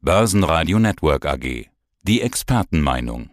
Börsenradio 0.00 0.78
Network 0.78 1.26
AG. 1.26 1.66
Die 2.04 2.20
Expertenmeinung. 2.20 3.30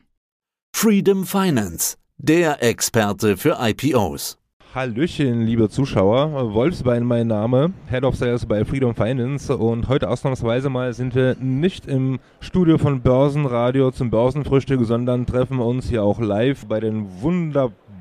Freedom 0.76 1.24
Finance, 1.24 1.96
der 2.18 2.64
Experte 2.64 3.38
für 3.38 3.58
IPOs. 3.62 4.40
Hallöchen, 4.74 5.44
liebe 5.46 5.70
Zuschauer. 5.70 6.54
Wolfsbein 6.56 7.04
mein 7.04 7.28
Name, 7.28 7.72
Head 7.92 8.04
of 8.04 8.16
Sales 8.16 8.48
bei 8.48 8.66
Freedom 8.66 8.96
Finance 8.96 9.56
und 9.56 9.88
heute 9.90 10.10
ausnahmsweise 10.10 10.72
mal 10.72 10.92
sind 10.96 11.14
wir 11.14 11.36
nicht 11.40 11.86
im 11.86 12.20
Studio 12.40 12.80
von 12.80 13.02
Börsenradio 13.02 13.92
zum 13.92 14.10
Börsenfrühstück, 14.10 14.84
sondern 14.86 15.28
treffen 15.28 15.60
uns 15.60 15.88
hier 15.88 16.04
auch 16.04 16.20
live 16.20 16.66
bei 16.66 16.80
den 16.80 17.22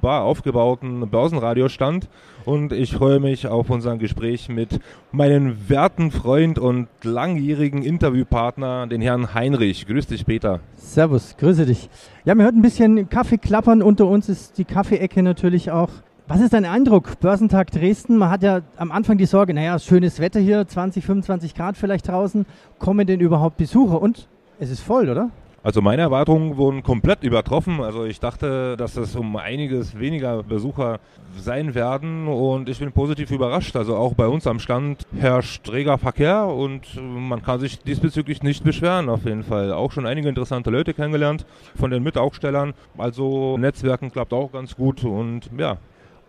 wunderbar 0.05 0.25
aufgebauten 0.25 1.09
Börsenradiostand 1.09 2.11
und 2.45 2.75
ich 2.75 2.93
freue 2.93 3.21
mich 3.21 3.47
auf 3.47 3.71
unser 3.71 3.97
Gespräch 3.97 4.51
mit 4.51 4.79
meinem 5.13 5.71
werten 5.71 6.11
Freund 6.11 6.59
und 6.59 6.89
langjährigen 7.03 7.83
Interviewpartner, 7.83 8.87
den 8.87 9.01
Herrn 9.01 9.33
Heinrich. 9.33 9.87
Grüß 9.87 10.09
dich, 10.09 10.27
Peter. 10.27 10.61
Servus, 10.77 11.39
grüße 11.39 11.65
dich. 11.65 11.89
Ja, 12.27 12.35
man 12.35 12.45
hört 12.45 12.55
ein 12.55 12.61
bisschen 12.61 13.09
Kaffee 13.09 13.39
klappern. 13.39 13.81
Unter 13.81 14.07
uns 14.07 14.29
ist 14.29 14.59
die 14.59 14.67
Kaffeeecke 14.67 15.23
natürlich 15.23 15.71
auch 15.71 15.89
was 16.27 16.41
ist 16.41 16.55
dein 16.55 16.65
Eindruck? 16.65 17.21
Börsentag 17.21 17.71
Dresden, 17.71 18.17
man 18.17 18.31
hat 18.31 18.43
ja 18.43 18.63
am 18.79 18.91
Anfang 18.91 19.19
die 19.19 19.27
Sorge, 19.27 19.53
naja, 19.53 19.79
schönes 19.79 20.21
Wetter 20.21 20.41
hier, 20.41 20.67
20, 20.67 21.05
25 21.05 21.55
Grad 21.55 21.77
vielleicht 21.77 22.09
draußen. 22.09 22.47
Kommen 22.79 23.07
denn 23.07 23.21
überhaupt 23.21 23.59
Besucher? 23.59 24.01
Und 24.01 24.27
es 24.59 24.71
ist 24.71 24.81
voll, 24.81 25.11
oder? 25.11 25.31
Also 25.65 25.81
meine 25.81 26.03
Erwartungen 26.03 26.59
wurden 26.59 26.83
komplett 26.83 27.25
übertroffen. 27.25 27.81
Also 27.81 28.05
ich 28.05 28.21
dachte, 28.21 28.77
dass 28.77 28.99
es 28.99 29.17
um 29.17 29.35
einiges 29.37 29.99
weniger 29.99 30.43
Besucher 30.43 31.01
sein 31.39 31.75
werden 31.75 32.29
und 32.29 32.69
ich 32.69 32.81
bin 32.81 32.93
positiv 32.93 33.31
überrascht. 33.31 33.75
Also 33.75 33.97
auch 33.97 34.13
bei 34.13 34.27
uns 34.27 34.47
am 34.47 34.59
Stand 34.59 35.07
herrscht 35.17 35.67
reger 35.73 35.97
Verkehr 35.97 36.47
und 36.47 36.83
man 37.03 37.43
kann 37.43 37.61
sich 37.61 37.79
diesbezüglich 37.79 38.43
nicht 38.43 38.63
beschweren 38.63 39.09
auf 39.09 39.25
jeden 39.25 39.43
Fall. 39.43 39.73
Auch 39.73 39.91
schon 39.91 40.05
einige 40.05 40.29
interessante 40.29 40.69
Leute 40.69 40.93
kennengelernt 40.93 41.47
von 41.75 41.91
den 41.91 42.03
Mitaufstellern. 42.03 42.75
Also 42.99 43.57
Netzwerken 43.57 44.13
klappt 44.13 44.35
auch 44.35 44.53
ganz 44.53 44.77
gut 44.77 45.03
und 45.03 45.49
ja, 45.57 45.79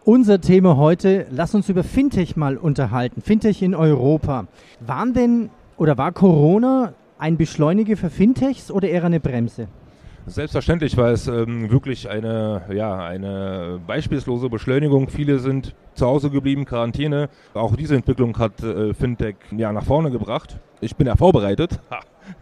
unser 0.05 0.39
Thema 0.39 0.77
heute, 0.77 1.25
lass 1.29 1.53
uns 1.55 1.67
über 1.67 1.83
Fintech 1.83 2.37
mal 2.37 2.55
unterhalten. 2.55 3.21
Fintech 3.21 3.61
in 3.61 3.75
Europa. 3.75 4.47
Waren 4.79 5.13
denn 5.13 5.49
oder 5.75 5.97
war 5.97 6.13
Corona 6.13 6.93
ein 7.17 7.37
Beschleuniger 7.37 7.97
für 7.97 8.09
Fintechs 8.09 8.71
oder 8.71 8.87
eher 8.87 9.03
eine 9.03 9.19
Bremse? 9.19 9.67
Selbstverständlich 10.27 10.97
war 10.97 11.11
es 11.11 11.27
ähm, 11.27 11.69
wirklich 11.69 12.09
eine, 12.09 12.63
ja, 12.73 12.97
eine 12.97 13.79
beispiellose 13.85 14.49
Beschleunigung. 14.49 15.07
Viele 15.07 15.37
sind 15.37 15.75
zu 15.93 16.07
Hause 16.07 16.31
geblieben, 16.31 16.65
Quarantäne. 16.65 17.29
Auch 17.53 17.75
diese 17.75 17.95
Entwicklung 17.95 18.35
hat 18.39 18.63
äh, 18.63 18.95
Fintech 18.95 19.35
ja, 19.55 19.71
nach 19.71 19.83
vorne 19.83 20.09
gebracht. 20.09 20.59
Ich 20.81 20.95
bin 20.95 21.05
ja 21.05 21.15
vorbereitet. 21.15 21.79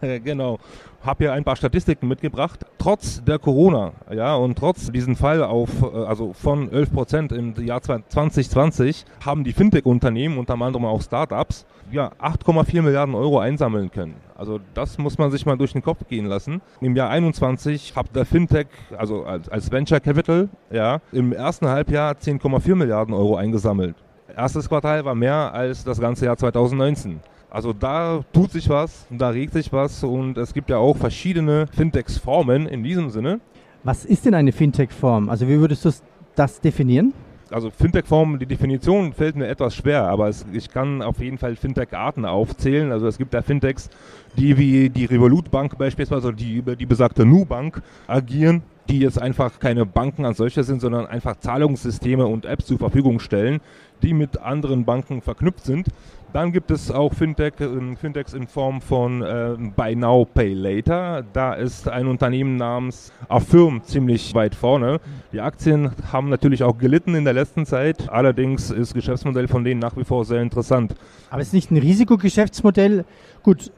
genau. 0.00 0.58
Habe 1.02 1.24
hier 1.24 1.32
ein 1.34 1.44
paar 1.44 1.56
Statistiken 1.56 2.08
mitgebracht. 2.08 2.63
Trotz 2.84 3.24
der 3.24 3.38
Corona, 3.38 3.92
ja, 4.14 4.34
und 4.34 4.58
trotz 4.58 4.92
diesem 4.92 5.16
Fall 5.16 5.42
auf, 5.42 5.70
äh, 5.80 6.04
also 6.04 6.34
von 6.34 6.70
11 6.70 6.92
Prozent 6.92 7.32
im 7.32 7.54
Jahr 7.64 7.80
2020, 7.80 9.06
haben 9.24 9.42
die 9.42 9.54
Fintech-Unternehmen, 9.54 10.36
unter 10.36 10.52
anderem 10.52 10.84
auch 10.84 11.00
Startups, 11.00 11.64
ja, 11.90 12.12
8,4 12.20 12.82
Milliarden 12.82 13.14
Euro 13.14 13.38
einsammeln 13.38 13.90
können. 13.90 14.16
Also 14.34 14.60
das 14.74 14.98
muss 14.98 15.16
man 15.16 15.30
sich 15.30 15.46
mal 15.46 15.56
durch 15.56 15.72
den 15.72 15.80
Kopf 15.80 16.06
gehen 16.10 16.26
lassen. 16.26 16.60
Im 16.82 16.94
Jahr 16.94 17.08
21 17.08 17.96
hat 17.96 18.14
der 18.14 18.26
Fintech, 18.26 18.66
also 18.98 19.24
als, 19.24 19.48
als 19.48 19.72
Venture 19.72 20.00
Capital, 20.00 20.50
ja, 20.70 21.00
im 21.10 21.32
ersten 21.32 21.66
Halbjahr 21.66 22.16
10,4 22.16 22.74
Milliarden 22.74 23.14
Euro 23.14 23.36
eingesammelt. 23.36 23.96
Erstes 24.36 24.68
Quartal 24.68 25.06
war 25.06 25.14
mehr 25.14 25.54
als 25.54 25.84
das 25.84 25.98
ganze 25.98 26.26
Jahr 26.26 26.36
2019. 26.36 27.20
Also 27.54 27.72
da 27.72 28.24
tut 28.32 28.50
sich 28.50 28.68
was, 28.68 29.06
da 29.10 29.28
regt 29.28 29.52
sich 29.52 29.72
was 29.72 30.02
und 30.02 30.36
es 30.38 30.54
gibt 30.54 30.70
ja 30.70 30.78
auch 30.78 30.96
verschiedene 30.96 31.68
Fintechs-Formen 31.68 32.66
in 32.66 32.82
diesem 32.82 33.10
Sinne. 33.10 33.38
Was 33.84 34.04
ist 34.04 34.26
denn 34.26 34.34
eine 34.34 34.50
Fintech-Form? 34.50 35.28
Also 35.28 35.46
wie 35.46 35.60
würdest 35.60 35.84
du 35.84 35.92
das 36.34 36.60
definieren? 36.60 37.12
Also 37.52 37.70
Fintech-Form, 37.70 38.40
die 38.40 38.46
Definition 38.46 39.12
fällt 39.12 39.36
mir 39.36 39.46
etwas 39.46 39.76
schwer, 39.76 40.02
aber 40.02 40.26
es, 40.28 40.44
ich 40.52 40.68
kann 40.68 41.00
auf 41.00 41.20
jeden 41.20 41.38
Fall 41.38 41.54
Fintech-Arten 41.54 42.24
aufzählen. 42.24 42.90
Also 42.90 43.06
es 43.06 43.18
gibt 43.18 43.32
da 43.32 43.40
Fintechs, 43.40 43.88
die 44.36 44.58
wie 44.58 44.90
die 44.90 45.04
Revolut 45.04 45.52
Bank 45.52 45.78
beispielsweise, 45.78 46.32
die 46.32 46.56
über 46.56 46.74
die 46.74 46.86
besagte 46.86 47.24
Nu 47.24 47.44
Bank 47.44 47.82
agieren 48.08 48.64
die 48.88 48.98
jetzt 48.98 49.20
einfach 49.20 49.58
keine 49.58 49.86
Banken 49.86 50.24
als 50.24 50.38
solche 50.38 50.64
sind, 50.64 50.80
sondern 50.80 51.06
einfach 51.06 51.36
Zahlungssysteme 51.36 52.26
und 52.26 52.44
Apps 52.44 52.66
zur 52.66 52.78
Verfügung 52.78 53.18
stellen, 53.20 53.60
die 54.02 54.12
mit 54.12 54.38
anderen 54.38 54.84
Banken 54.84 55.22
verknüpft 55.22 55.64
sind. 55.64 55.88
Dann 56.34 56.50
gibt 56.50 56.72
es 56.72 56.90
auch 56.90 57.14
Fintech, 57.14 57.60
äh, 57.60 57.94
Fintechs 57.94 58.34
in 58.34 58.48
Form 58.48 58.80
von 58.80 59.22
äh, 59.22 59.54
Buy 59.76 59.94
Now, 59.94 60.24
Pay 60.24 60.52
Later. 60.52 61.24
Da 61.32 61.54
ist 61.54 61.88
ein 61.88 62.08
Unternehmen 62.08 62.56
namens 62.56 63.12
Affirm 63.28 63.84
ziemlich 63.84 64.34
weit 64.34 64.56
vorne. 64.56 65.00
Die 65.32 65.40
Aktien 65.40 65.92
haben 66.12 66.30
natürlich 66.30 66.64
auch 66.64 66.76
gelitten 66.76 67.14
in 67.14 67.22
der 67.22 67.34
letzten 67.34 67.66
Zeit. 67.66 68.10
Allerdings 68.10 68.72
ist 68.72 68.88
das 68.90 68.94
Geschäftsmodell 68.94 69.46
von 69.46 69.62
denen 69.62 69.78
nach 69.78 69.96
wie 69.96 70.02
vor 70.02 70.24
sehr 70.24 70.42
interessant. 70.42 70.96
Aber 71.30 71.40
es 71.40 71.48
ist 71.48 71.54
nicht 71.54 71.70
ein 71.70 71.78
Risikogeschäftsmodell. 71.78 73.04
Gut, 73.44 73.70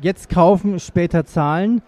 jetzt 0.00 0.28
kaufen, 0.28 0.78
später 0.78 1.24
zahlen. 1.24 1.82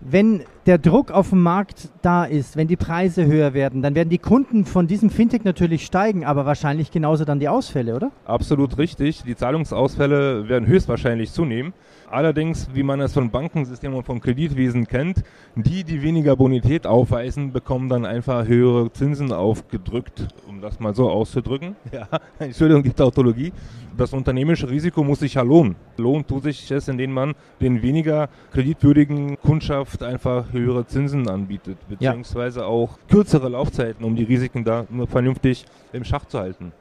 Wenn 0.00 0.44
der 0.70 0.78
Druck 0.78 1.10
auf 1.10 1.30
dem 1.30 1.42
Markt 1.42 1.88
da 2.00 2.22
ist, 2.22 2.56
wenn 2.56 2.68
die 2.68 2.76
Preise 2.76 3.26
höher 3.26 3.54
werden, 3.54 3.82
dann 3.82 3.96
werden 3.96 4.08
die 4.08 4.18
Kunden 4.18 4.64
von 4.64 4.86
diesem 4.86 5.10
Fintech 5.10 5.42
natürlich 5.42 5.84
steigen, 5.84 6.24
aber 6.24 6.46
wahrscheinlich 6.46 6.92
genauso 6.92 7.24
dann 7.24 7.40
die 7.40 7.48
Ausfälle, 7.48 7.96
oder? 7.96 8.12
Absolut 8.24 8.78
richtig. 8.78 9.24
Die 9.24 9.34
Zahlungsausfälle 9.34 10.48
werden 10.48 10.68
höchstwahrscheinlich 10.68 11.32
zunehmen. 11.32 11.72
Allerdings, 12.08 12.68
wie 12.72 12.82
man 12.84 13.00
es 13.00 13.12
von 13.12 13.30
Bankensystemen 13.30 13.96
und 13.96 14.04
von 14.04 14.20
Kreditwesen 14.20 14.86
kennt, 14.86 15.22
die, 15.54 15.84
die 15.84 16.02
weniger 16.02 16.34
Bonität 16.34 16.84
aufweisen, 16.84 17.52
bekommen 17.52 17.88
dann 17.88 18.04
einfach 18.04 18.46
höhere 18.46 18.92
Zinsen 18.92 19.32
aufgedrückt, 19.32 20.26
um 20.48 20.60
das 20.60 20.80
mal 20.80 20.92
so 20.92 21.08
auszudrücken. 21.08 21.76
Ja, 21.92 22.08
Entschuldigung, 22.40 22.82
die 22.82 22.90
Tautologie. 22.90 23.52
Das 23.96 24.12
unternehmerische 24.12 24.68
Risiko 24.68 25.04
muss 25.04 25.20
sich 25.20 25.34
ja 25.34 25.42
lohnen. 25.42 25.76
Lohnt 25.98 26.26
tut 26.26 26.44
sich 26.44 26.70
es, 26.70 26.88
indem 26.88 27.12
man 27.12 27.34
den 27.60 27.82
weniger 27.82 28.28
kreditwürdigen 28.52 29.38
Kundschaft 29.38 30.02
einfach 30.02 30.52
höhere 30.60 30.86
Zinsen 30.86 31.28
anbietet, 31.28 31.78
beziehungsweise 31.88 32.60
ja. 32.60 32.66
auch 32.66 32.98
kürzere 33.08 33.48
Laufzeiten, 33.48 34.04
um 34.04 34.16
die 34.16 34.24
Risiken 34.24 34.64
da 34.64 34.86
vernünftig 35.08 35.66
im 35.92 36.04
Schach 36.04 36.24
zu 36.26 36.38
halten. 36.38 36.72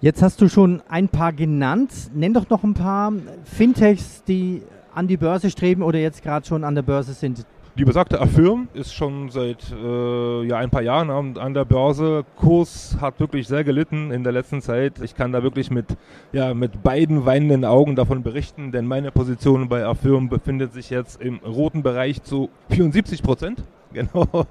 Jetzt 0.00 0.22
hast 0.22 0.40
du 0.40 0.48
schon 0.48 0.82
ein 0.88 1.08
paar 1.08 1.32
genannt. 1.32 1.90
Nenn 2.14 2.34
doch 2.34 2.50
noch 2.50 2.62
ein 2.62 2.74
paar 2.74 3.12
Fintechs, 3.44 4.22
die 4.24 4.62
an 4.94 5.08
die 5.08 5.16
Börse 5.16 5.50
streben 5.50 5.82
oder 5.82 5.98
jetzt 5.98 6.22
gerade 6.22 6.46
schon 6.46 6.62
an 6.64 6.74
der 6.74 6.82
Börse 6.82 7.14
sind. 7.14 7.46
Die 7.76 7.84
besagte 7.84 8.20
Affirm 8.20 8.68
ist 8.72 8.94
schon 8.94 9.30
seit 9.30 9.72
äh, 9.72 10.44
ja, 10.46 10.58
ein 10.58 10.70
paar 10.70 10.82
Jahren 10.82 11.10
an, 11.10 11.36
an, 11.36 11.54
der 11.54 11.64
Börse. 11.64 12.24
Kurs 12.36 12.96
hat 13.00 13.18
wirklich 13.18 13.48
sehr 13.48 13.64
gelitten 13.64 14.12
in 14.12 14.22
der 14.22 14.32
letzten 14.32 14.62
Zeit. 14.62 15.00
Ich 15.02 15.16
kann 15.16 15.32
da 15.32 15.42
wirklich 15.42 15.72
mit, 15.72 15.86
ja, 16.32 16.54
mit 16.54 16.84
beiden 16.84 17.26
weinenden 17.26 17.64
Augen 17.64 17.96
davon 17.96 18.22
berichten, 18.22 18.70
denn 18.70 18.86
meine 18.86 19.10
Position 19.10 19.68
bei 19.68 19.84
Affirm 19.84 20.28
befindet 20.28 20.72
sich 20.72 20.88
jetzt 20.88 21.20
im 21.20 21.38
roten 21.38 21.82
Bereich 21.82 22.22
zu 22.22 22.48
74 22.68 23.24
Prozent. 23.24 23.64
Genau. 24.04 24.44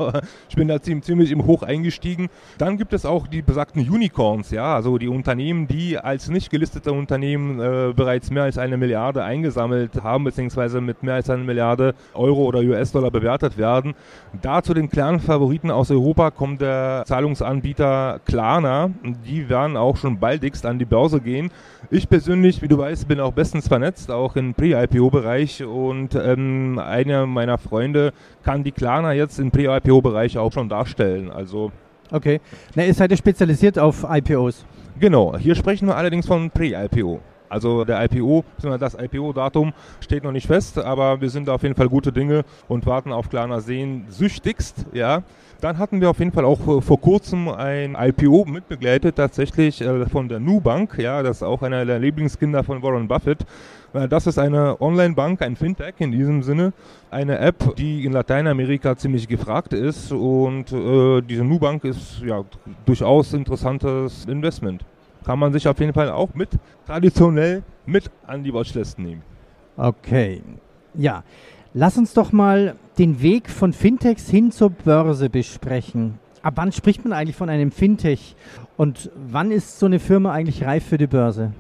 Ich 0.50 0.56
bin 0.56 0.68
da 0.68 0.82
ziemlich 0.82 1.32
im 1.32 1.46
Hoch 1.46 1.64
eingestiegen. 1.64 2.30
Dann 2.58 2.78
gibt 2.78 2.94
es 2.94 3.06
auch 3.06 3.28
die 3.28 3.42
besagten 3.42 3.82
Unicorns, 3.88 4.52
ja, 4.52 4.74
also 4.74 4.98
die 4.98 5.10
Unternehmen, 5.10 5.68
die 5.68 5.98
als 5.98 6.30
nicht 6.30 6.50
gelistete 6.50 6.94
Unternehmen 6.94 7.60
äh, 7.60 7.94
bereits 7.94 8.32
mehr 8.32 8.44
als 8.44 8.58
eine 8.58 8.78
Milliarde 8.78 9.24
eingesammelt 9.24 10.02
haben, 10.02 10.24
beziehungsweise 10.24 10.80
mit 10.80 11.04
mehr 11.04 11.16
als 11.16 11.30
eine 11.30 11.44
Milliarde 11.44 11.94
Euro 12.14 12.44
oder 12.46 12.60
US-Dollar 12.60 13.12
bewertet 13.12 13.58
werden. 13.58 13.96
Da 14.42 14.64
zu 14.64 14.74
den 14.74 14.90
klaren 14.90 15.20
Favoriten 15.20 15.70
aus 15.70 15.92
Europa 15.92 16.32
kommt 16.32 16.62
der 16.62 17.04
Zahlungsanbieter 17.06 18.22
Klarna. 18.26 18.92
Die 19.26 19.50
werden 19.50 19.76
auch 19.76 19.98
schon 19.98 20.20
baldigst 20.20 20.66
an 20.66 20.80
die 20.80 20.86
Börse 20.86 21.20
gehen. 21.20 21.52
Ich 21.92 22.08
persönlich, 22.08 22.62
wie 22.62 22.68
du 22.68 22.78
weißt, 22.78 23.08
bin 23.08 23.20
auch 23.20 23.34
bestens 23.34 23.68
vernetzt, 23.68 24.10
auch 24.10 24.36
im 24.36 24.54
Pre-IPO-Bereich 24.54 25.64
und 25.64 26.16
ähm, 26.16 26.80
einer 26.80 27.26
meiner 27.26 27.58
Freunde 27.58 28.14
kann 28.44 28.64
die 28.64 28.72
Klarna 28.72 29.14
jetzt 29.14 29.33
im 29.40 29.52
Pre-IPO-Bereich 29.52 30.38
auch 30.38 30.52
schon 30.52 30.70
darstellen. 30.70 31.32
Also 31.32 31.72
okay. 32.12 32.40
Na, 32.76 32.86
ihr 32.86 32.94
seid 32.94 33.12
ja 33.12 33.18
spezialisiert 33.18 33.80
auf 33.80 34.06
IPOs. 34.10 34.66
Genau, 35.00 35.38
hier 35.38 35.56
sprechen 35.56 35.88
wir 35.88 35.98
allerdings 35.98 36.28
von 36.28 36.52
Pre-IPO. 36.52 37.20
Also 37.54 37.86
der 37.86 38.04
IPO, 38.04 38.44
das 38.80 38.96
IPO-Datum 38.96 39.74
steht 40.00 40.24
noch 40.24 40.32
nicht 40.32 40.48
fest, 40.48 40.80
aber 40.80 41.22
wir 41.22 41.30
sind 41.30 41.48
auf 41.50 41.62
jeden 41.62 41.76
Fall 41.76 41.88
gute 41.88 42.12
Dinge 42.12 42.46
und 42.68 42.88
warten 42.88 43.12
auf 43.12 43.30
Klarna 43.30 43.62
Sehen 43.62 44.06
süchtigst, 44.10 44.88
ja. 44.92 45.22
Dann 45.62 45.78
hatten 45.78 46.02
wir 46.02 46.10
auf 46.10 46.20
jeden 46.20 46.32
Fall 46.32 46.44
auch 46.44 46.60
vor 46.60 47.00
kurzem 47.00 47.48
ein 47.48 47.96
IPO 47.98 48.46
mitbegleitet, 48.46 49.16
tatsächlich 49.16 49.82
äh, 49.82 50.06
von 50.08 50.28
der 50.28 50.40
Nubank, 50.40 50.98
ja, 50.98 51.22
das 51.22 51.38
ist 51.38 51.44
auch 51.44 51.62
einer 51.62 51.86
der 51.86 52.00
Lieblingskinder 52.00 52.64
von 52.64 52.82
Warren 52.82 53.08
Buffett. 53.08 53.46
Äh, 53.94 54.08
das 54.08 54.26
ist 54.28 54.40
eine 54.40 54.82
Online-Bank, 54.82 55.42
ein 55.44 55.56
Fintech 55.56 55.94
in 56.00 56.12
diesem 56.12 56.42
Sinne, 56.42 56.74
eine 57.12 57.38
App, 57.38 57.76
die 57.78 58.04
in 58.04 58.14
Lateinamerika 58.14 58.98
ziemlich 58.98 59.28
gefragt 59.28 59.74
ist 59.74 60.12
und 60.12 60.74
äh, 60.74 61.22
diese 61.22 61.44
Nubank 61.44 61.86
ist 61.86 62.20
ja 62.26 62.44
durchaus 62.86 63.32
interessantes 63.34 64.26
Investment. 64.26 64.84
Kann 65.26 65.40
man 65.40 65.54
sich 65.54 65.68
auf 65.68 65.80
jeden 65.80 65.94
Fall 65.94 66.10
auch 66.10 66.34
mit 66.34 66.50
traditionell 66.86 67.64
mit 67.86 68.10
an 68.28 68.44
die 68.44 68.54
Watchlist 68.54 69.00
nehmen. 69.00 69.22
Okay. 69.78 70.42
Ja, 70.94 71.24
lass 71.74 71.98
uns 71.98 72.14
doch 72.14 72.32
mal 72.32 72.76
den 72.98 73.22
Weg 73.22 73.50
von 73.50 73.74
Fintechs 73.74 74.30
hin 74.30 74.52
zur 74.52 74.70
Börse 74.70 75.30
besprechen. 75.30 76.20
Ab 76.42 76.54
wann 76.58 76.72
spricht 76.72 77.04
man 77.04 77.14
eigentlich 77.14 77.36
von 77.36 77.50
einem 77.50 77.72
Fintech 77.72 78.36
und 78.78 79.10
wann 79.16 79.50
ist 79.52 79.80
so 79.80 79.86
eine 79.86 80.00
Firma 80.00 80.32
eigentlich 80.34 80.66
reif 80.66 80.86
für 80.86 80.98
die 80.98 81.08
Börse? 81.08 81.54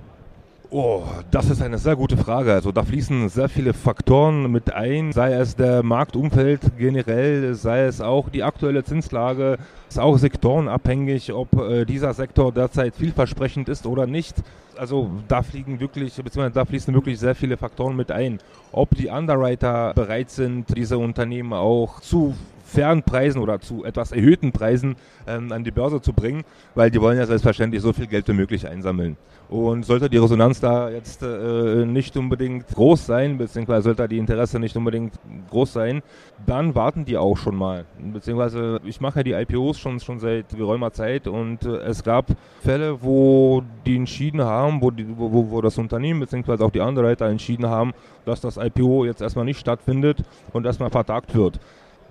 Oh, 0.75 1.03
das 1.29 1.51
ist 1.51 1.61
eine 1.61 1.77
sehr 1.77 1.95
gute 1.95 2.17
Frage. 2.17 2.51
Also 2.51 2.71
da 2.71 2.81
fließen 2.81 3.29
sehr 3.29 3.47
viele 3.47 3.75
Faktoren 3.75 4.51
mit 4.51 4.73
ein, 4.73 5.11
sei 5.11 5.33
es 5.33 5.55
der 5.55 5.83
Marktumfeld 5.83 6.61
generell, 6.79 7.53
sei 7.53 7.81
es 7.81 8.01
auch 8.01 8.27
die 8.29 8.41
aktuelle 8.41 8.83
Zinslage, 8.83 9.59
ist 9.87 9.99
auch 9.99 10.17
sektorenabhängig, 10.17 11.31
ob 11.31 11.53
äh, 11.59 11.85
dieser 11.85 12.15
Sektor 12.15 12.51
derzeit 12.51 12.95
vielversprechend 12.95 13.69
ist 13.69 13.85
oder 13.85 14.07
nicht. 14.07 14.37
Also 14.75 15.11
da 15.27 15.43
fliegen 15.43 15.79
wirklich, 15.79 16.15
beziehungsweise 16.15 16.55
da 16.55 16.65
fließen 16.65 16.91
wirklich 16.91 17.19
sehr 17.19 17.35
viele 17.35 17.55
Faktoren 17.55 17.95
mit 17.95 18.11
ein. 18.11 18.39
Ob 18.71 18.95
die 18.95 19.09
Underwriter 19.09 19.93
bereit 19.93 20.31
sind, 20.31 20.75
diese 20.75 20.97
Unternehmen 20.97 21.53
auch 21.53 21.99
zu 21.99 22.33
fairen 22.73 23.03
Preisen 23.03 23.41
oder 23.41 23.59
zu 23.59 23.85
etwas 23.85 24.11
erhöhten 24.11 24.51
Preisen 24.51 24.95
ähm, 25.27 25.51
an 25.51 25.63
die 25.63 25.71
Börse 25.71 26.01
zu 26.01 26.13
bringen, 26.13 26.43
weil 26.75 26.91
die 26.91 26.99
wollen 26.99 27.17
ja 27.17 27.25
selbstverständlich 27.25 27.81
so 27.81 27.93
viel 27.93 28.07
Geld 28.07 28.27
wie 28.27 28.33
möglich 28.33 28.67
einsammeln. 28.67 29.17
Und 29.49 29.85
sollte 29.85 30.09
die 30.09 30.17
Resonanz 30.17 30.59
da 30.59 30.89
jetzt 30.89 31.21
äh, 31.21 31.85
nicht 31.85 32.17
unbedingt 32.17 32.67
groß 32.69 33.05
sein, 33.05 33.37
beziehungsweise 33.37 33.83
sollte 33.83 34.07
die 34.07 34.17
Interesse 34.17 34.59
nicht 34.59 34.75
unbedingt 34.75 35.13
groß 35.51 35.73
sein, 35.73 36.01
dann 36.45 36.73
warten 36.73 37.05
die 37.05 37.17
auch 37.17 37.37
schon 37.37 37.55
mal. 37.55 37.85
Beziehungsweise 37.99 38.79
ich 38.83 38.99
mache 38.99 39.19
ja 39.19 39.23
die 39.23 39.33
IPOs 39.33 39.79
schon, 39.79 39.99
schon 39.99 40.19
seit 40.19 40.49
geräumer 40.49 40.91
Zeit 40.91 41.27
und 41.27 41.65
äh, 41.65 41.77
es 41.83 42.03
gab 42.03 42.27
Fälle, 42.61 43.03
wo 43.03 43.61
die 43.85 43.97
entschieden 43.97 44.41
haben, 44.41 44.81
wo, 44.81 44.89
die, 44.89 45.05
wo, 45.15 45.51
wo 45.51 45.61
das 45.61 45.77
Unternehmen 45.77 46.21
beziehungsweise 46.21 46.65
auch 46.65 46.71
die 46.71 46.79
Underwriter 46.79 47.27
entschieden 47.27 47.67
haben, 47.67 47.93
dass 48.25 48.41
das 48.41 48.57
IPO 48.57 49.05
jetzt 49.05 49.21
erstmal 49.21 49.45
nicht 49.45 49.59
stattfindet 49.59 50.23
und 50.53 50.65
erstmal 50.65 50.89
vertagt 50.89 51.35
wird. 51.35 51.59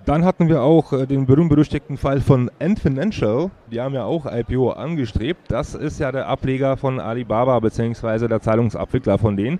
Dann 0.05 0.25
hatten 0.25 0.49
wir 0.49 0.61
auch 0.61 0.91
äh, 0.91 1.05
den 1.05 1.25
berühmt-berüchtigten 1.25 1.97
Fall 1.97 2.19
von 2.19 2.51
Ant 2.59 2.79
Financial. 2.79 3.49
Die 3.71 3.79
haben 3.79 3.93
ja 3.93 4.03
auch 4.03 4.25
IPO 4.25 4.71
angestrebt. 4.71 5.39
Das 5.47 5.75
ist 5.75 5.99
ja 5.99 6.11
der 6.11 6.27
Ableger 6.27 6.75
von 6.75 6.99
Alibaba 6.99 7.59
beziehungsweise 7.59 8.27
der 8.27 8.41
Zahlungsabwickler 8.41 9.17
von 9.17 9.37
denen. 9.37 9.59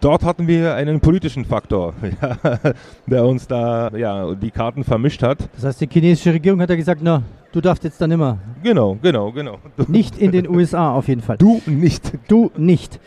Dort 0.00 0.22
hatten 0.22 0.46
wir 0.46 0.74
einen 0.74 1.00
politischen 1.00 1.44
Faktor, 1.44 1.94
ja, 2.22 2.58
der 3.06 3.24
uns 3.24 3.48
da 3.48 3.90
ja, 3.96 4.34
die 4.34 4.50
Karten 4.50 4.84
vermischt 4.84 5.22
hat. 5.22 5.38
Das 5.54 5.64
heißt, 5.64 5.80
die 5.80 5.88
chinesische 5.90 6.34
Regierung 6.34 6.60
hat 6.60 6.70
ja 6.70 6.76
gesagt, 6.76 7.00
na, 7.02 7.22
du 7.50 7.60
darfst 7.60 7.82
jetzt 7.82 8.00
dann 8.00 8.10
immer. 8.10 8.38
Genau, 8.62 8.98
genau, 9.00 9.32
genau. 9.32 9.58
Nicht 9.88 10.18
in 10.18 10.30
den 10.30 10.48
USA 10.54 10.92
auf 10.92 11.08
jeden 11.08 11.22
Fall. 11.22 11.38
Du 11.38 11.62
nicht. 11.66 12.12
Du 12.28 12.50
nicht. 12.56 13.00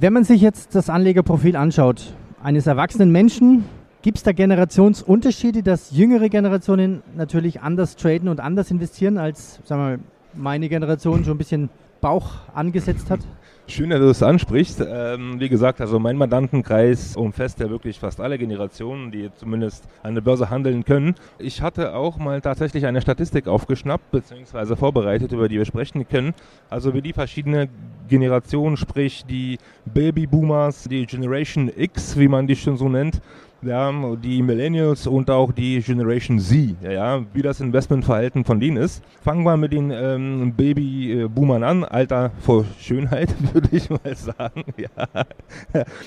Wenn 0.00 0.14
man 0.14 0.24
sich 0.24 0.40
jetzt 0.40 0.74
das 0.74 0.88
Anlegerprofil 0.90 1.56
anschaut, 1.56 2.14
eines 2.42 2.66
erwachsenen 2.66 3.12
Menschen, 3.12 3.64
Gibt 4.06 4.18
es 4.18 4.22
da 4.22 4.30
Generationsunterschiede, 4.30 5.64
dass 5.64 5.90
jüngere 5.90 6.28
Generationen 6.28 7.02
natürlich 7.16 7.62
anders 7.62 7.96
traden 7.96 8.28
und 8.28 8.38
anders 8.38 8.70
investieren, 8.70 9.18
als 9.18 9.58
sagen 9.64 9.82
wir, 9.84 9.98
meine 10.40 10.68
Generation 10.68 11.24
schon 11.24 11.34
ein 11.34 11.38
bisschen 11.38 11.70
Bauch 12.00 12.34
angesetzt 12.54 13.10
hat? 13.10 13.18
Schön, 13.66 13.90
dass 13.90 13.98
du 13.98 14.06
das 14.06 14.22
ansprichst. 14.22 14.80
Ähm, 14.88 15.40
wie 15.40 15.48
gesagt, 15.48 15.80
also 15.80 15.98
mein 15.98 16.16
Mandantenkreis 16.16 17.16
umfasst 17.16 17.58
ja 17.58 17.68
wirklich 17.68 17.98
fast 17.98 18.20
alle 18.20 18.38
Generationen, 18.38 19.10
die 19.10 19.28
zumindest 19.34 19.88
an 20.04 20.14
der 20.14 20.22
Börse 20.22 20.50
handeln 20.50 20.84
können. 20.84 21.16
Ich 21.40 21.60
hatte 21.60 21.92
auch 21.92 22.16
mal 22.16 22.40
tatsächlich 22.40 22.86
eine 22.86 23.00
Statistik 23.00 23.48
aufgeschnappt 23.48 24.12
bzw. 24.12 24.76
vorbereitet, 24.76 25.32
über 25.32 25.48
die 25.48 25.56
wir 25.56 25.64
sprechen 25.64 26.06
können. 26.06 26.32
Also 26.70 26.94
wie 26.94 27.02
die 27.02 27.12
verschiedenen 27.12 27.70
Generationen, 28.08 28.76
sprich 28.76 29.24
die 29.26 29.58
Babyboomers, 29.84 30.84
die 30.84 31.04
Generation 31.06 31.68
X, 31.76 32.16
wie 32.16 32.28
man 32.28 32.46
die 32.46 32.54
schon 32.54 32.76
so 32.76 32.88
nennt, 32.88 33.20
ja, 33.62 33.92
die 34.16 34.42
Millennials 34.42 35.06
und 35.06 35.30
auch 35.30 35.52
die 35.52 35.80
Generation 35.80 36.38
Z, 36.38 36.76
ja, 36.82 37.22
wie 37.32 37.42
das 37.42 37.60
Investmentverhalten 37.60 38.44
von 38.44 38.60
denen 38.60 38.76
ist. 38.76 39.02
Fangen 39.22 39.44
wir 39.44 39.56
mit 39.56 39.72
den 39.72 39.90
ähm, 39.90 40.52
Babyboomern 40.56 41.62
an, 41.62 41.84
Alter 41.84 42.30
vor 42.40 42.64
Schönheit, 42.78 43.34
würde 43.52 43.68
ich 43.72 43.90
mal 43.90 44.14
sagen. 44.14 44.64
Ja. 44.76 45.08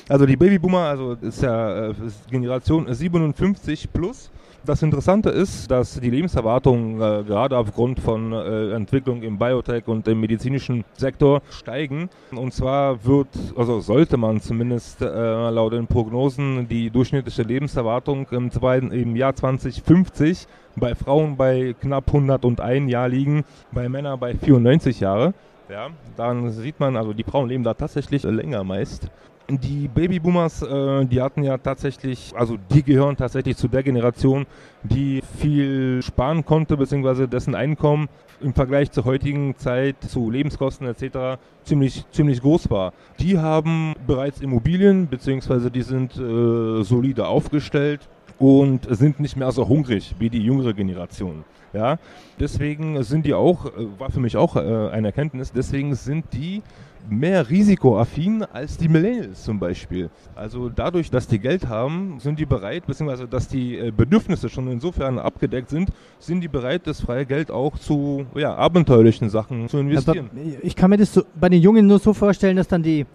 Also 0.08 0.26
die 0.26 0.36
Babyboomer, 0.36 0.82
also 0.82 1.14
ist 1.14 1.42
ja 1.42 1.88
äh, 1.88 1.94
ist 2.06 2.30
Generation 2.30 2.94
57 2.94 3.92
plus. 3.92 4.32
Das 4.66 4.84
Interessante 4.84 5.30
ist, 5.30 5.72
dass 5.72 6.00
die 6.00 6.10
Lebenserwartungen 6.10 6.96
äh, 7.02 7.24
gerade 7.24 7.58
aufgrund 7.58 8.00
von 8.00 8.34
äh, 8.34 8.74
Entwicklung 8.74 9.24
im 9.24 9.38
Biotech 9.40 9.88
und 9.88 10.08
im 10.08 10.20
medizinischen 10.20 10.84
Sektor 10.98 11.42
steigen. 11.50 12.10
Und 12.32 12.54
zwar 12.54 13.04
wird, 13.06 13.30
also 13.56 13.80
sollte 13.80 14.18
man 14.18 14.42
zumindest 14.42 15.02
äh, 15.02 15.50
laut 15.50 15.74
den 15.74 15.88
Prognosen 15.88 16.68
die 16.68 16.90
durchschnittliche 16.90 17.39
Lebenserwartung 17.44 18.28
im, 18.32 18.52
zweiten, 18.52 18.92
im 18.92 19.16
Jahr 19.16 19.36
2050 19.36 20.48
bei 20.76 20.96
Frauen 20.96 21.38
bei 21.38 21.76
knapp 21.80 22.08
101 22.08 22.92
Jahr 22.92 23.10
liegen, 23.10 23.44
bei 23.72 23.90
Männern 23.90 24.20
bei 24.20 24.36
94 24.36 25.00
Jahre. 25.00 25.34
Ja, 25.70 25.90
dann 26.18 26.50
sieht 26.52 26.80
man, 26.80 26.98
also 26.98 27.14
die 27.14 27.24
Frauen 27.24 27.50
leben 27.50 27.64
da 27.64 27.74
tatsächlich 27.74 28.24
länger 28.24 28.64
meist. 28.64 29.10
Die 29.50 29.88
Babyboomers, 29.88 30.62
äh, 30.62 31.06
die 31.06 31.22
hatten 31.22 31.42
ja 31.42 31.58
tatsächlich, 31.58 32.34
also 32.36 32.58
die 32.72 32.84
gehören 32.84 33.18
tatsächlich 33.18 33.58
zu 33.58 33.68
der 33.68 33.82
Generation, 33.82 34.46
die 34.84 35.24
viel 35.40 36.02
sparen 36.04 36.46
konnte, 36.46 36.78
beziehungsweise 36.78 37.28
dessen 37.28 37.56
Einkommen 37.56 38.10
im 38.42 38.54
Vergleich 38.54 38.92
zur 38.92 39.06
heutigen 39.06 39.58
Zeit, 39.58 39.96
zu 40.08 40.30
Lebenskosten 40.30 40.88
etc. 40.88 41.40
ziemlich, 41.64 42.06
ziemlich 42.12 42.42
groß 42.42 42.70
war. 42.70 42.94
Die 43.20 43.40
haben 43.40 43.96
bereits 44.06 44.40
Immobilien, 44.40 45.08
beziehungsweise 45.08 45.72
die 45.72 45.82
sind 45.82 46.16
äh, 46.16 46.84
solide 46.84 47.28
aufgestellt 47.28 48.08
und 48.38 48.88
sind 48.96 49.20
nicht 49.20 49.36
mehr 49.36 49.52
so 49.52 49.68
hungrig 49.68 50.16
wie 50.20 50.30
die 50.30 50.44
jüngere 50.44 50.74
Generation. 50.74 51.44
Ja, 51.74 52.00
deswegen 52.40 53.04
sind 53.04 53.26
die 53.26 53.34
auch, 53.34 53.66
äh, 53.66 54.00
war 54.00 54.10
für 54.10 54.20
mich 54.20 54.38
auch 54.38 54.56
äh, 54.56 54.60
eine 54.60 55.08
Erkenntnis, 55.08 55.52
deswegen 55.52 55.94
sind 55.96 56.26
die 56.34 56.64
mehr 57.10 57.50
risikoaffin 57.50 58.44
als 58.44 58.78
die 58.78 58.88
Millennials 58.88 59.44
zum 59.44 59.60
Beispiel. 59.60 60.10
Also 60.36 60.70
dadurch, 60.70 61.10
dass 61.10 61.28
die 61.28 61.40
Geld 61.40 61.68
haben, 61.68 62.20
sind 62.20 62.40
die 62.40 62.46
bereit, 62.46 62.86
beziehungsweise 62.86 63.28
dass 63.28 63.48
die 63.48 63.78
äh, 63.78 63.92
Bedürfnisse 63.92 64.50
schon 64.50 64.68
insofern 64.70 65.20
abgedeckt 65.20 65.70
sind, 65.70 65.90
sind 66.20 66.42
die 66.42 66.48
bereit, 66.48 66.86
das 66.86 67.02
freie 67.02 67.26
Geld 67.26 67.52
auch 67.52 67.78
zu 67.78 68.26
ja, 68.36 68.56
abenteuerlichen 68.56 69.30
Sachen 69.30 69.70
zu 69.70 69.78
investieren. 69.78 70.30
Aber 70.32 70.64
ich 70.64 70.76
kann 70.76 70.90
mir 70.90 70.98
das 70.98 71.14
so, 71.14 71.24
bei 71.40 71.50
den 71.50 71.62
Jungen 71.62 71.88
nur 71.88 72.00
so 72.00 72.14
vorstellen, 72.14 72.58
dass 72.58 72.68
dann 72.68 72.84
die, 72.84 73.06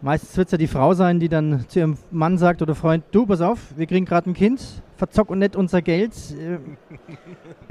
meistens 0.00 0.36
wird 0.36 0.48
es 0.48 0.52
ja 0.52 0.58
die 0.58 0.66
Frau 0.66 0.94
sein, 0.94 1.20
die 1.20 1.28
dann 1.28 1.64
zu 1.68 1.80
ihrem 1.80 1.96
Mann 2.10 2.38
sagt 2.38 2.62
oder 2.62 2.74
Freund, 2.74 3.04
du, 3.12 3.26
pass 3.26 3.40
auf, 3.40 3.58
wir 3.76 3.86
kriegen 3.86 4.04
gerade 4.04 4.30
ein 4.30 4.34
Kind, 4.34 4.60
verzock 4.96 5.30
und 5.30 5.38
nicht 5.38 5.56
unser 5.56 5.82
Geld. 5.82 6.12
Äh, 6.32 6.58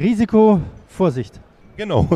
Risiko, 0.02 0.62
Vorsicht. 0.88 1.40
Genau, 1.78 2.08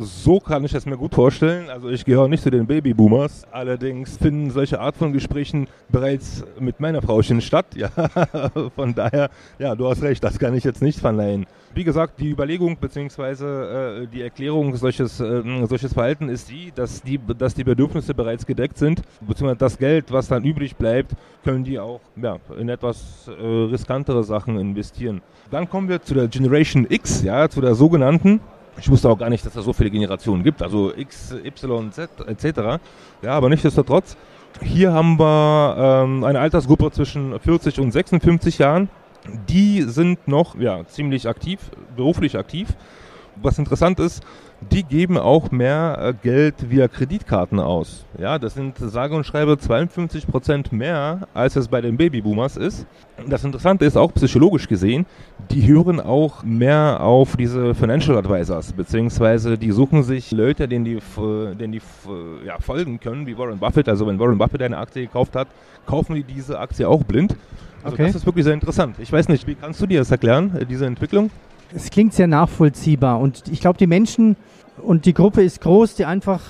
so 0.00 0.40
kann 0.40 0.64
ich 0.64 0.74
es 0.74 0.86
mir 0.86 0.96
gut 0.96 1.14
vorstellen. 1.14 1.68
Also 1.68 1.88
ich 1.90 2.04
gehöre 2.04 2.28
nicht 2.28 2.42
zu 2.42 2.50
den 2.50 2.66
Babyboomers. 2.66 3.46
Allerdings 3.50 4.16
finden 4.16 4.50
solche 4.50 4.80
Art 4.80 4.96
von 4.96 5.12
Gesprächen 5.12 5.66
bereits 5.88 6.44
mit 6.58 6.80
meiner 6.80 7.02
Frauchen 7.02 7.40
statt. 7.40 7.66
Ja, 7.76 7.90
von 8.76 8.94
daher, 8.94 9.30
ja, 9.58 9.74
du 9.74 9.88
hast 9.88 10.00
recht, 10.02 10.22
das 10.22 10.38
kann 10.38 10.54
ich 10.54 10.64
jetzt 10.64 10.80
nicht 10.80 10.98
verleihen. 11.00 11.44
Wie 11.74 11.82
gesagt, 11.82 12.20
die 12.20 12.30
Überlegung 12.30 12.76
bzw. 12.76 14.02
Äh, 14.02 14.06
die 14.06 14.22
Erklärung 14.22 14.76
solches, 14.76 15.18
äh, 15.18 15.42
solches 15.66 15.92
Verhalten 15.92 16.28
ist 16.28 16.48
die 16.50 16.70
dass, 16.74 17.02
die, 17.02 17.18
dass 17.18 17.54
die 17.54 17.64
Bedürfnisse 17.64 18.14
bereits 18.14 18.46
gedeckt 18.46 18.78
sind, 18.78 19.02
beziehungsweise 19.20 19.58
das 19.58 19.78
Geld, 19.78 20.12
was 20.12 20.28
dann 20.28 20.44
übrig 20.44 20.76
bleibt, 20.76 21.12
können 21.42 21.64
die 21.64 21.78
auch 21.78 22.00
ja, 22.16 22.38
in 22.58 22.68
etwas 22.68 23.28
äh, 23.28 23.42
riskantere 23.42 24.22
Sachen 24.24 24.58
investieren. 24.58 25.20
Dann 25.50 25.68
kommen 25.68 25.88
wir 25.88 26.00
zu 26.02 26.14
der 26.14 26.28
Generation 26.28 26.86
X, 26.94 27.22
ja, 27.22 27.48
zu 27.48 27.60
der 27.60 27.74
sogenannten. 27.74 28.40
Ich 28.78 28.88
wusste 28.88 29.08
auch 29.08 29.18
gar 29.18 29.28
nicht, 29.28 29.44
dass 29.44 29.56
es 29.56 29.64
so 29.64 29.72
viele 29.72 29.90
Generationen 29.90 30.42
gibt, 30.42 30.62
also 30.62 30.92
X, 30.96 31.34
Y, 31.44 31.92
Z 31.92 32.10
etc. 32.26 32.80
Ja, 33.22 33.32
aber 33.32 33.48
nichtsdestotrotz. 33.48 34.16
Hier 34.62 34.92
haben 34.92 35.18
wir 35.18 35.76
ähm, 35.76 36.22
eine 36.22 36.38
Altersgruppe 36.38 36.92
zwischen 36.92 37.38
40 37.38 37.80
und 37.80 37.90
56 37.90 38.58
Jahren. 38.58 38.88
Die 39.48 39.82
sind 39.82 40.28
noch 40.28 40.56
ja, 40.56 40.86
ziemlich 40.86 41.28
aktiv, 41.28 41.58
beruflich 41.96 42.38
aktiv. 42.38 42.68
Was 43.42 43.58
interessant 43.58 43.98
ist, 43.98 44.22
die 44.72 44.82
geben 44.82 45.18
auch 45.18 45.50
mehr 45.50 45.98
äh, 46.00 46.14
Geld 46.22 46.70
via 46.70 46.88
Kreditkarten 46.88 47.58
aus. 47.58 48.04
Ja, 48.18 48.38
das 48.38 48.54
sind 48.54 48.78
sage 48.78 49.14
und 49.14 49.24
schreibe 49.24 49.58
52 49.58 50.26
Prozent 50.26 50.72
mehr, 50.72 51.26
als 51.34 51.56
es 51.56 51.68
bei 51.68 51.80
den 51.80 51.96
Babyboomers 51.96 52.56
ist. 52.56 52.86
Das 53.28 53.44
Interessante 53.44 53.84
ist 53.84 53.96
auch 53.96 54.12
psychologisch 54.14 54.66
gesehen, 54.68 55.06
die 55.50 55.66
hören 55.66 56.00
auch 56.00 56.42
mehr 56.42 57.00
auf 57.00 57.36
diese 57.36 57.74
Financial 57.74 58.16
Advisors, 58.16 58.72
beziehungsweise 58.72 59.56
die 59.56 59.70
suchen 59.70 60.02
sich 60.02 60.32
Leute, 60.32 60.66
denen 60.66 60.84
die, 60.84 60.98
denen 61.58 61.72
die 61.72 61.82
ja, 62.44 62.58
folgen 62.58 62.98
können, 62.98 63.26
wie 63.26 63.38
Warren 63.38 63.58
Buffett. 63.58 63.88
Also 63.88 64.06
wenn 64.06 64.18
Warren 64.18 64.38
Buffett 64.38 64.62
eine 64.62 64.78
Aktie 64.78 65.02
gekauft 65.02 65.36
hat, 65.36 65.48
kaufen 65.86 66.14
die 66.14 66.24
diese 66.24 66.58
Aktie 66.58 66.88
auch 66.88 67.04
blind. 67.04 67.36
Also 67.84 67.94
okay. 67.94 68.06
das 68.06 68.14
ist 68.16 68.26
wirklich 68.26 68.44
sehr 68.44 68.54
interessant. 68.54 68.96
Ich 68.98 69.12
weiß 69.12 69.28
nicht, 69.28 69.46
wie 69.46 69.54
kannst 69.54 69.80
du 69.80 69.86
dir 69.86 69.98
das 69.98 70.10
erklären, 70.10 70.56
äh, 70.56 70.64
diese 70.64 70.86
Entwicklung? 70.86 71.30
Es 71.72 71.90
klingt 71.90 72.14
sehr 72.14 72.26
nachvollziehbar 72.26 73.20
und 73.20 73.44
ich 73.50 73.60
glaube, 73.60 73.78
die 73.78 73.86
Menschen 73.86 74.36
und 74.82 75.06
die 75.06 75.14
Gruppe 75.14 75.42
ist 75.42 75.60
groß, 75.60 75.94
die 75.94 76.04
einfach 76.04 76.40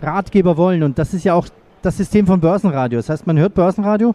Ratgeber 0.00 0.56
wollen 0.56 0.82
und 0.82 0.98
das 0.98 1.14
ist 1.14 1.24
ja 1.24 1.34
auch 1.34 1.48
das 1.82 1.96
System 1.96 2.26
von 2.26 2.40
Börsenradio. 2.40 2.98
Das 2.98 3.08
heißt, 3.08 3.26
man 3.26 3.38
hört 3.38 3.54
Börsenradio, 3.54 4.14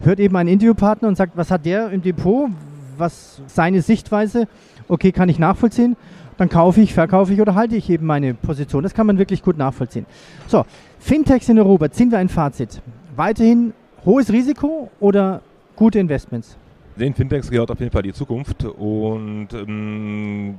hört 0.00 0.20
eben 0.20 0.36
einen 0.36 0.48
Interviewpartner 0.48 1.08
und 1.08 1.16
sagt, 1.16 1.36
was 1.36 1.50
hat 1.50 1.64
der 1.64 1.90
im 1.90 2.02
Depot, 2.02 2.50
was 2.96 3.40
seine 3.46 3.82
Sichtweise, 3.82 4.46
okay, 4.88 5.12
kann 5.12 5.28
ich 5.28 5.38
nachvollziehen, 5.38 5.96
dann 6.36 6.48
kaufe 6.48 6.80
ich, 6.80 6.94
verkaufe 6.94 7.32
ich 7.32 7.40
oder 7.40 7.54
halte 7.54 7.76
ich 7.76 7.90
eben 7.90 8.06
meine 8.06 8.34
Position. 8.34 8.82
Das 8.82 8.94
kann 8.94 9.06
man 9.06 9.18
wirklich 9.18 9.42
gut 9.42 9.58
nachvollziehen. 9.58 10.06
So, 10.46 10.64
Fintechs 10.98 11.48
in 11.48 11.58
Europa, 11.58 11.90
ziehen 11.90 12.10
wir 12.10 12.18
ein 12.18 12.28
Fazit. 12.28 12.80
Weiterhin 13.16 13.72
hohes 14.04 14.32
Risiko 14.32 14.90
oder 15.00 15.40
gute 15.74 15.98
Investments? 15.98 16.56
Den 16.98 17.14
Fintechs 17.14 17.50
gehört 17.50 17.70
auf 17.70 17.78
jeden 17.78 17.92
Fall 17.92 18.02
die 18.02 18.12
Zukunft 18.12 18.64
und 18.64 19.48
ähm, 19.54 20.56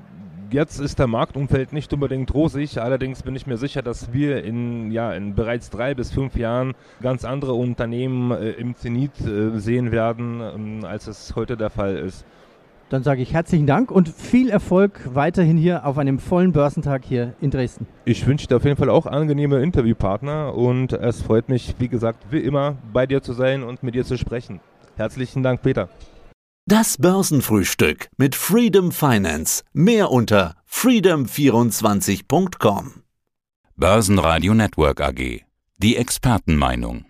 jetzt 0.51 0.79
ist 0.79 0.97
der 0.97 1.07
Marktumfeld 1.07 1.73
nicht 1.73 1.91
unbedingt 1.91 2.33
rosig. 2.33 2.79
Allerdings 2.81 3.23
bin 3.23 3.35
ich 3.35 3.45
mir 3.45 3.57
sicher, 3.57 3.81
dass 3.81 4.13
wir 4.13 4.43
in, 4.45 4.89
ja, 4.91 5.11
in 5.13 5.35
bereits 5.35 5.69
drei 5.69 5.93
bis 5.93 6.11
fünf 6.11 6.37
Jahren 6.37 6.75
ganz 7.01 7.25
andere 7.25 7.53
Unternehmen 7.53 8.31
äh, 8.31 8.51
im 8.51 8.73
Zenit 8.75 9.19
äh, 9.19 9.59
sehen 9.59 9.91
werden, 9.91 10.39
ähm, 10.41 10.85
als 10.85 11.07
es 11.07 11.35
heute 11.35 11.57
der 11.57 11.69
Fall 11.69 11.97
ist. 11.97 12.25
Dann 12.87 13.03
sage 13.03 13.21
ich 13.21 13.33
herzlichen 13.33 13.67
Dank 13.67 13.91
und 13.91 14.07
viel 14.07 14.49
Erfolg 14.49 15.01
weiterhin 15.13 15.57
hier 15.57 15.85
auf 15.85 15.97
einem 15.97 16.19
vollen 16.19 16.53
Börsentag 16.53 17.03
hier 17.03 17.33
in 17.41 17.51
Dresden. 17.51 17.85
Ich 18.05 18.25
wünsche 18.25 18.47
dir 18.47 18.55
auf 18.55 18.63
jeden 18.63 18.77
Fall 18.77 18.89
auch 18.89 19.05
angenehme 19.05 19.61
Interviewpartner 19.61 20.55
und 20.55 20.93
es 20.93 21.21
freut 21.21 21.49
mich, 21.49 21.75
wie 21.79 21.89
gesagt, 21.89 22.27
wie 22.31 22.39
immer 22.39 22.77
bei 22.93 23.05
dir 23.05 23.21
zu 23.21 23.33
sein 23.33 23.61
und 23.61 23.83
mit 23.83 23.93
dir 23.93 24.05
zu 24.05 24.17
sprechen. 24.17 24.61
Herzlichen 24.95 25.43
Dank, 25.43 25.61
Peter. 25.61 25.89
Das 26.71 26.99
Börsenfrühstück 26.99 28.11
mit 28.17 28.35
Freedom 28.35 28.91
Finance. 28.91 29.63
Mehr 29.73 30.11
unter 30.11 30.55
freedom24.com. 30.71 33.01
Börsenradio 33.75 34.53
Network 34.53 35.01
AG. 35.01 35.41
Die 35.79 35.95
Expertenmeinung. 35.95 37.08